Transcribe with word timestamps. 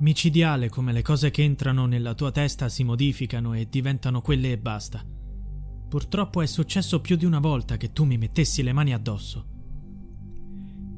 Micidiale 0.00 0.68
come 0.68 0.92
le 0.92 1.02
cose 1.02 1.32
che 1.32 1.42
entrano 1.42 1.86
nella 1.86 2.14
tua 2.14 2.30
testa 2.30 2.68
si 2.68 2.84
modificano 2.84 3.54
e 3.54 3.66
diventano 3.68 4.20
quelle 4.20 4.52
e 4.52 4.58
basta. 4.58 5.04
Purtroppo 5.88 6.40
è 6.40 6.46
successo 6.46 7.00
più 7.00 7.16
di 7.16 7.24
una 7.24 7.40
volta 7.40 7.76
che 7.76 7.92
tu 7.92 8.04
mi 8.04 8.16
mettessi 8.16 8.62
le 8.62 8.72
mani 8.72 8.94
addosso. 8.94 9.44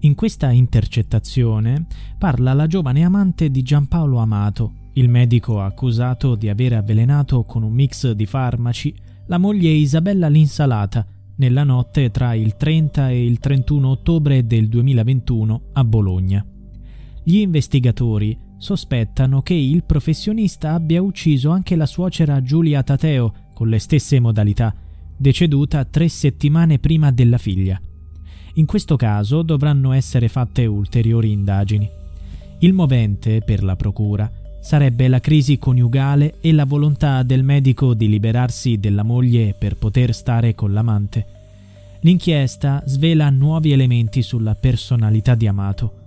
In 0.01 0.15
questa 0.15 0.51
intercettazione 0.51 1.87
parla 2.19 2.53
la 2.53 2.67
giovane 2.67 3.03
amante 3.03 3.51
di 3.51 3.63
Giampaolo 3.63 4.19
Amato, 4.19 4.75
il 4.95 5.09
medico 5.09 5.63
accusato 5.63 6.35
di 6.35 6.51
aver 6.51 6.75
avvelenato 6.75 7.45
con 7.45 7.63
un 7.63 7.73
mix 7.73 8.11
di 8.11 8.27
farmaci 8.27 8.95
la 9.29 9.39
moglie 9.39 9.71
Isabella 9.71 10.29
Linsalata 10.29 11.07
nella 11.37 11.65
notte 11.65 12.11
tra 12.11 12.35
il 12.35 12.55
30 12.57 13.09
e 13.09 13.25
il 13.25 13.39
31 13.39 13.89
ottobre 13.89 14.47
del 14.47 14.69
2021 14.69 15.63
a 15.73 15.85
Bologna. 15.85 16.45
Gli 17.23 17.37
investigatori 17.37 18.49
sospettano 18.61 19.41
che 19.41 19.55
il 19.55 19.85
professionista 19.85 20.75
abbia 20.75 21.01
ucciso 21.01 21.49
anche 21.49 21.77
la 21.77 21.87
suocera 21.87 22.43
Giulia 22.43 22.83
Tateo 22.83 23.33
con 23.55 23.69
le 23.69 23.79
stesse 23.79 24.21
modalità, 24.21 24.75
deceduta 25.17 25.87
tre 25.87 26.09
settimane 26.09 26.79
prima 26.79 27.11
della 27.11 27.39
figlia. 27.39 27.81
In 28.55 28.67
questo 28.67 28.97
caso 28.97 29.41
dovranno 29.41 29.93
essere 29.93 30.29
fatte 30.29 30.67
ulteriori 30.67 31.33
indagini. 31.33 31.89
Il 32.59 32.75
movente, 32.75 33.41
per 33.41 33.63
la 33.63 33.77
procura, 33.77 34.31
sarebbe 34.61 35.09
la 35.09 35.21
crisi 35.21 35.57
coniugale 35.57 36.35
e 36.43 36.53
la 36.53 36.67
volontà 36.67 37.23
del 37.23 37.43
medico 37.43 37.95
di 37.95 38.11
liberarsi 38.11 38.79
della 38.79 39.03
moglie 39.03 39.55
per 39.59 39.79
poter 39.79 40.13
stare 40.13 40.55
con 40.55 40.75
l'amante. 40.75 41.27
L'inchiesta 42.01 42.83
svela 42.85 43.31
nuovi 43.31 43.73
elementi 43.73 44.21
sulla 44.21 44.55
personalità 44.55 45.35
di 45.35 45.47
Amato 45.47 46.00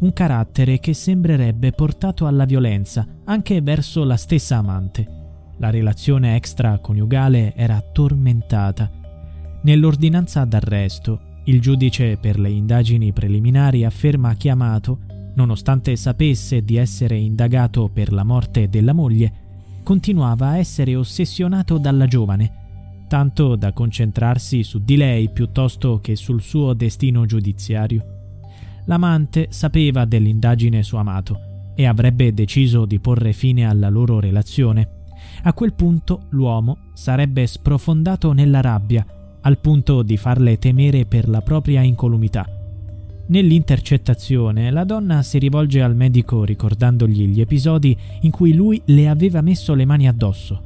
un 0.00 0.12
carattere 0.12 0.78
che 0.78 0.94
sembrerebbe 0.94 1.72
portato 1.72 2.26
alla 2.26 2.44
violenza 2.44 3.06
anche 3.24 3.60
verso 3.60 4.04
la 4.04 4.16
stessa 4.16 4.56
amante. 4.56 5.18
La 5.58 5.70
relazione 5.70 6.36
extraconiugale 6.36 7.54
era 7.54 7.82
tormentata. 7.92 8.90
Nell'ordinanza 9.62 10.44
d'arresto, 10.44 11.20
il 11.44 11.60
giudice 11.60 12.16
per 12.16 12.38
le 12.38 12.50
indagini 12.50 13.12
preliminari 13.12 13.84
afferma 13.84 14.34
che 14.36 14.48
Amato, 14.48 15.00
nonostante 15.34 15.96
sapesse 15.96 16.64
di 16.64 16.76
essere 16.76 17.16
indagato 17.16 17.90
per 17.92 18.12
la 18.12 18.24
morte 18.24 18.70
della 18.70 18.94
moglie, 18.94 19.32
continuava 19.82 20.48
a 20.48 20.58
essere 20.58 20.96
ossessionato 20.96 21.76
dalla 21.76 22.06
giovane, 22.06 23.04
tanto 23.06 23.54
da 23.56 23.72
concentrarsi 23.72 24.62
su 24.62 24.82
di 24.82 24.96
lei 24.96 25.28
piuttosto 25.28 26.00
che 26.00 26.16
sul 26.16 26.40
suo 26.40 26.72
destino 26.72 27.26
giudiziario. 27.26 28.19
L'amante 28.90 29.46
sapeva 29.50 30.04
dell'indagine 30.04 30.82
su 30.82 30.96
Amato 30.96 31.38
e 31.76 31.86
avrebbe 31.86 32.34
deciso 32.34 32.86
di 32.86 32.98
porre 32.98 33.32
fine 33.32 33.64
alla 33.64 33.88
loro 33.88 34.18
relazione. 34.18 35.04
A 35.44 35.52
quel 35.52 35.74
punto 35.74 36.22
l'uomo 36.30 36.76
sarebbe 36.94 37.46
sprofondato 37.46 38.32
nella 38.32 38.60
rabbia, 38.60 39.06
al 39.42 39.58
punto 39.58 40.02
di 40.02 40.16
farle 40.16 40.58
temere 40.58 41.06
per 41.06 41.28
la 41.28 41.40
propria 41.40 41.82
incolumità. 41.82 42.44
Nell'intercettazione 43.28 44.72
la 44.72 44.82
donna 44.82 45.22
si 45.22 45.38
rivolge 45.38 45.80
al 45.82 45.94
medico 45.94 46.42
ricordandogli 46.42 47.26
gli 47.26 47.40
episodi 47.40 47.96
in 48.22 48.32
cui 48.32 48.54
lui 48.54 48.82
le 48.86 49.08
aveva 49.08 49.40
messo 49.40 49.72
le 49.74 49.84
mani 49.84 50.08
addosso. 50.08 50.62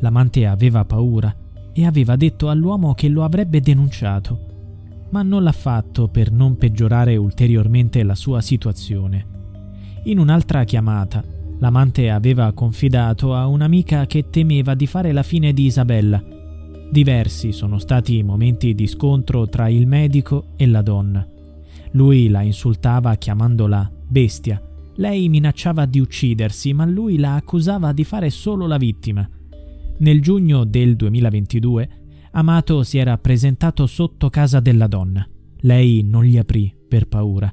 L'amante 0.00 0.44
aveva 0.44 0.84
paura 0.84 1.32
e 1.72 1.86
aveva 1.86 2.16
detto 2.16 2.50
all'uomo 2.50 2.94
che 2.94 3.08
lo 3.08 3.22
avrebbe 3.22 3.60
denunciato 3.60 4.48
ma 5.10 5.22
non 5.22 5.42
l'ha 5.42 5.52
fatto 5.52 6.08
per 6.08 6.30
non 6.30 6.56
peggiorare 6.56 7.16
ulteriormente 7.16 8.02
la 8.02 8.14
sua 8.14 8.40
situazione. 8.40 9.26
In 10.04 10.18
un'altra 10.18 10.64
chiamata, 10.64 11.22
l'amante 11.58 12.10
aveva 12.10 12.52
confidato 12.52 13.34
a 13.34 13.46
un'amica 13.46 14.06
che 14.06 14.30
temeva 14.30 14.74
di 14.74 14.86
fare 14.86 15.12
la 15.12 15.22
fine 15.22 15.52
di 15.52 15.66
Isabella. 15.66 16.22
Diversi 16.90 17.52
sono 17.52 17.78
stati 17.78 18.16
i 18.16 18.22
momenti 18.22 18.74
di 18.74 18.86
scontro 18.86 19.46
tra 19.48 19.68
il 19.68 19.86
medico 19.86 20.46
e 20.56 20.66
la 20.66 20.82
donna. 20.82 21.26
Lui 21.92 22.28
la 22.28 22.42
insultava 22.42 23.14
chiamandola 23.16 23.90
bestia. 24.08 24.62
Lei 24.96 25.28
minacciava 25.28 25.86
di 25.86 26.00
uccidersi, 26.00 26.72
ma 26.72 26.84
lui 26.84 27.18
la 27.18 27.34
accusava 27.34 27.92
di 27.92 28.04
fare 28.04 28.30
solo 28.30 28.66
la 28.66 28.76
vittima. 28.76 29.28
Nel 29.98 30.20
giugno 30.22 30.64
del 30.64 30.96
2022 30.96 31.88
Amato 32.32 32.84
si 32.84 32.98
era 32.98 33.18
presentato 33.18 33.86
sotto 33.86 34.30
casa 34.30 34.60
della 34.60 34.86
donna. 34.86 35.26
Lei 35.62 36.02
non 36.02 36.22
gli 36.24 36.38
aprì 36.38 36.72
per 36.88 37.08
paura. 37.08 37.52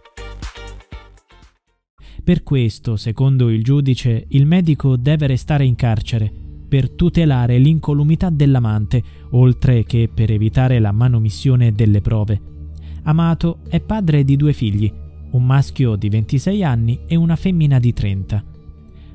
Per 2.31 2.43
questo, 2.43 2.95
secondo 2.95 3.49
il 3.49 3.61
giudice, 3.61 4.23
il 4.29 4.45
medico 4.45 4.95
deve 4.95 5.27
restare 5.27 5.65
in 5.65 5.75
carcere 5.75 6.31
per 6.65 6.89
tutelare 6.89 7.57
l'incolumità 7.57 8.29
dell'amante, 8.29 9.03
oltre 9.31 9.83
che 9.83 10.09
per 10.13 10.31
evitare 10.31 10.79
la 10.79 10.93
manomissione 10.93 11.73
delle 11.73 11.99
prove. 11.99 12.39
Amato 13.03 13.57
è 13.67 13.81
padre 13.81 14.23
di 14.23 14.37
due 14.37 14.53
figli, 14.53 14.89
un 15.31 15.45
maschio 15.45 15.97
di 15.97 16.07
26 16.07 16.63
anni 16.63 16.99
e 17.05 17.17
una 17.17 17.35
femmina 17.35 17.79
di 17.79 17.91
30. 17.91 18.41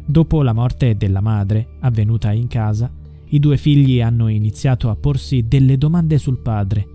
Dopo 0.04 0.42
la 0.42 0.52
morte 0.52 0.94
della 0.98 1.22
madre, 1.22 1.68
avvenuta 1.80 2.32
in 2.32 2.48
casa, 2.48 2.92
i 3.28 3.38
due 3.38 3.56
figli 3.56 4.02
hanno 4.02 4.28
iniziato 4.28 4.90
a 4.90 4.94
porsi 4.94 5.48
delle 5.48 5.78
domande 5.78 6.18
sul 6.18 6.40
padre. 6.40 6.86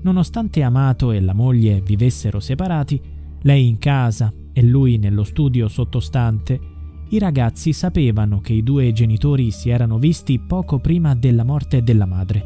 Nonostante 0.00 0.62
Amato 0.62 1.12
e 1.12 1.20
la 1.20 1.34
moglie 1.34 1.82
vivessero 1.82 2.40
separati, 2.40 2.98
lei 3.42 3.68
in 3.68 3.76
casa 3.76 4.32
e 4.60 4.62
lui 4.62 4.98
nello 4.98 5.24
studio 5.24 5.68
sottostante, 5.68 6.60
I 7.08 7.18
ragazzi 7.18 7.72
sapevano 7.72 8.42
che 8.42 8.52
i 8.52 8.62
due 8.62 8.92
genitori 8.92 9.50
si 9.50 9.70
erano 9.70 9.98
visti 9.98 10.38
poco 10.38 10.78
prima 10.78 11.14
della 11.14 11.44
morte 11.44 11.82
della 11.82 12.04
madre. 12.04 12.44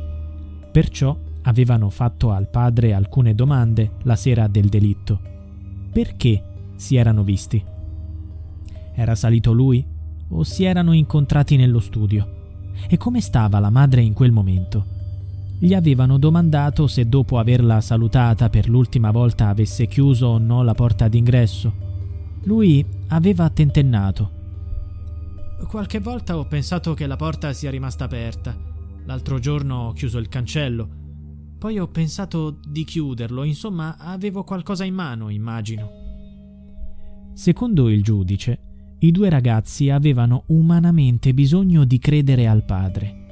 Perciò 0.70 1.18
avevano 1.42 1.90
fatto 1.90 2.30
al 2.30 2.48
padre 2.48 2.94
alcune 2.94 3.34
domande 3.34 3.96
la 4.04 4.14
sera 4.14 4.46
del 4.46 4.68
delitto. 4.68 5.18
Perché 5.92 6.42
si 6.76 6.94
erano 6.94 7.24
visti? 7.24 7.62
Era 8.94 9.16
salito 9.16 9.52
lui 9.52 9.84
o 10.28 10.44
si 10.44 10.62
erano 10.62 10.92
incontrati 10.92 11.56
nello 11.56 11.80
studio? 11.80 12.26
E 12.88 12.96
come 12.96 13.20
stava 13.20 13.58
la 13.58 13.70
madre 13.70 14.02
in 14.02 14.12
quel 14.12 14.30
momento? 14.30 14.86
Gli 15.58 15.74
avevano 15.74 16.16
domandato 16.16 16.86
se 16.86 17.08
dopo 17.08 17.38
averla 17.38 17.80
salutata 17.80 18.48
per 18.48 18.68
l'ultima 18.68 19.10
volta 19.10 19.48
avesse 19.48 19.88
chiuso 19.88 20.26
o 20.28 20.38
no 20.38 20.62
la 20.62 20.74
porta 20.74 21.08
d'ingresso. 21.08 21.83
Lui 22.44 22.84
aveva 23.08 23.48
tentennato. 23.50 24.30
Qualche 25.66 25.98
volta 26.00 26.36
ho 26.36 26.46
pensato 26.46 26.94
che 26.94 27.06
la 27.06 27.16
porta 27.16 27.52
sia 27.52 27.70
rimasta 27.70 28.04
aperta. 28.04 28.54
L'altro 29.06 29.38
giorno 29.38 29.86
ho 29.86 29.92
chiuso 29.92 30.18
il 30.18 30.28
cancello. 30.28 30.88
Poi 31.58 31.78
ho 31.78 31.88
pensato 31.88 32.58
di 32.68 32.84
chiuderlo, 32.84 33.44
insomma 33.44 33.96
avevo 33.98 34.44
qualcosa 34.44 34.84
in 34.84 34.94
mano, 34.94 35.30
immagino. 35.30 36.02
Secondo 37.32 37.88
il 37.88 38.02
giudice, 38.02 38.60
i 38.98 39.10
due 39.10 39.30
ragazzi 39.30 39.88
avevano 39.88 40.44
umanamente 40.48 41.32
bisogno 41.32 41.84
di 41.84 41.98
credere 41.98 42.46
al 42.46 42.64
padre. 42.64 43.22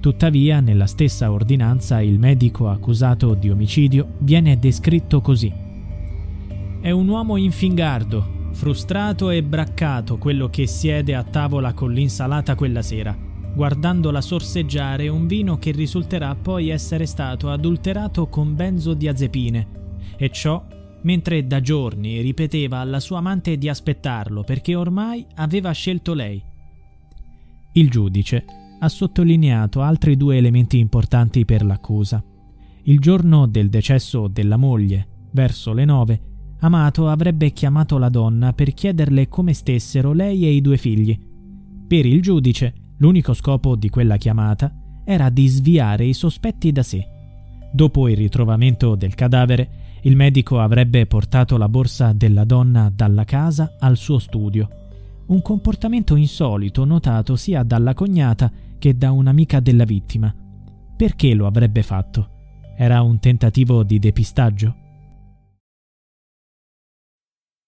Tuttavia, 0.00 0.60
nella 0.60 0.86
stessa 0.86 1.32
ordinanza, 1.32 2.00
il 2.00 2.18
medico 2.18 2.68
accusato 2.68 3.34
di 3.34 3.50
omicidio 3.50 4.14
viene 4.18 4.58
descritto 4.58 5.20
così. 5.20 5.52
È 6.80 6.90
un 6.90 7.08
uomo 7.08 7.36
infingardo, 7.36 8.39
frustrato 8.52 9.30
e 9.30 9.42
braccato 9.42 10.18
quello 10.18 10.48
che 10.48 10.66
siede 10.66 11.14
a 11.14 11.22
tavola 11.22 11.72
con 11.72 11.92
l'insalata 11.92 12.54
quella 12.54 12.82
sera, 12.82 13.16
guardandola 13.54 14.20
sorseggiare 14.20 15.08
un 15.08 15.26
vino 15.26 15.58
che 15.58 15.70
risulterà 15.70 16.34
poi 16.34 16.68
essere 16.68 17.06
stato 17.06 17.50
adulterato 17.50 18.28
con 18.28 18.54
benzodiazepine, 18.54 19.68
e 20.16 20.30
ciò 20.30 20.64
mentre 21.02 21.46
da 21.46 21.60
giorni 21.60 22.20
ripeteva 22.20 22.78
alla 22.78 23.00
sua 23.00 23.18
amante 23.18 23.56
di 23.56 23.68
aspettarlo 23.68 24.42
perché 24.42 24.74
ormai 24.74 25.26
aveva 25.36 25.72
scelto 25.72 26.12
lei. 26.12 26.42
Il 27.72 27.88
giudice 27.88 28.44
ha 28.80 28.88
sottolineato 28.88 29.82
altri 29.82 30.16
due 30.16 30.36
elementi 30.36 30.78
importanti 30.78 31.44
per 31.44 31.64
l'accusa. 31.64 32.22
Il 32.84 32.98
giorno 32.98 33.46
del 33.46 33.68
decesso 33.68 34.26
della 34.28 34.56
moglie, 34.56 35.06
verso 35.32 35.72
le 35.72 35.84
nove, 35.84 36.22
Amato 36.60 37.08
avrebbe 37.08 37.52
chiamato 37.52 37.96
la 37.96 38.10
donna 38.10 38.52
per 38.52 38.74
chiederle 38.74 39.28
come 39.28 39.54
stessero 39.54 40.12
lei 40.12 40.44
e 40.44 40.50
i 40.50 40.60
due 40.60 40.76
figli. 40.76 41.18
Per 41.88 42.04
il 42.04 42.20
giudice, 42.20 42.74
l'unico 42.98 43.32
scopo 43.32 43.76
di 43.76 43.88
quella 43.88 44.18
chiamata 44.18 44.72
era 45.04 45.30
di 45.30 45.46
sviare 45.48 46.04
i 46.04 46.12
sospetti 46.12 46.70
da 46.70 46.82
sé. 46.82 47.06
Dopo 47.72 48.08
il 48.08 48.16
ritrovamento 48.16 48.94
del 48.94 49.14
cadavere, 49.14 49.70
il 50.02 50.16
medico 50.16 50.60
avrebbe 50.60 51.06
portato 51.06 51.56
la 51.56 51.68
borsa 51.68 52.12
della 52.12 52.44
donna 52.44 52.92
dalla 52.94 53.24
casa 53.24 53.76
al 53.78 53.96
suo 53.96 54.18
studio. 54.18 54.68
Un 55.26 55.40
comportamento 55.40 56.14
insolito 56.14 56.84
notato 56.84 57.36
sia 57.36 57.62
dalla 57.62 57.94
cognata 57.94 58.50
che 58.78 58.96
da 58.96 59.12
un'amica 59.12 59.60
della 59.60 59.84
vittima. 59.84 60.34
Perché 60.96 61.32
lo 61.32 61.46
avrebbe 61.46 61.82
fatto? 61.82 62.28
Era 62.76 63.00
un 63.02 63.18
tentativo 63.18 63.82
di 63.82 63.98
depistaggio? 63.98 64.74